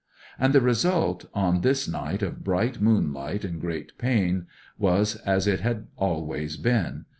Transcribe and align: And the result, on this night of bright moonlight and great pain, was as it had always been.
And 0.39 0.51
the 0.51 0.61
result, 0.61 1.25
on 1.31 1.61
this 1.61 1.87
night 1.87 2.23
of 2.23 2.43
bright 2.43 2.81
moonlight 2.81 3.45
and 3.45 3.61
great 3.61 3.95
pain, 3.99 4.47
was 4.79 5.15
as 5.17 5.45
it 5.45 5.59
had 5.59 5.89
always 5.95 6.57
been. 6.57 7.05